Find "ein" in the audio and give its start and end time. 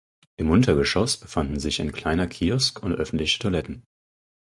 1.79-1.91